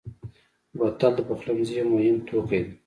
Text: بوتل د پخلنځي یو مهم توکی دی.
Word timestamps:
بوتل 0.77 1.11
د 1.15 1.19
پخلنځي 1.27 1.73
یو 1.77 1.87
مهم 1.93 2.17
توکی 2.27 2.61
دی. 2.65 2.71